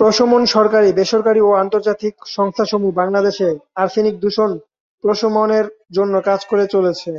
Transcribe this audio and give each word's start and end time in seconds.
প্রশমন 0.00 0.42
সরকারি, 0.54 0.88
বেসরকারি 0.92 1.40
ও 1.42 1.50
আন্তর্জাতিক 1.62 2.14
সংস্থাসমূহ 2.36 2.90
বাংলাদেশে 3.00 3.48
আর্সেনিক 3.76 4.14
দূষণ 4.20 4.50
প্রশমনের 5.04 5.66
জন্য 5.96 6.14
কাজ 6.28 6.40
করে 6.50 6.64
চলেছে। 6.74 7.10